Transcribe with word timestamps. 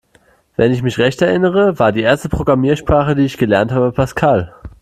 Wenn 0.55 0.71
ich 0.71 0.81
mich 0.81 0.97
recht 0.97 1.21
erinnere, 1.21 1.77
war 1.77 1.91
die 1.91 2.01
erste 2.01 2.27
Programmiersprache, 2.27 3.15
die 3.15 3.21
ich 3.25 3.37
gelernt 3.37 3.71
habe, 3.71 3.91
Pascal. 3.91 4.51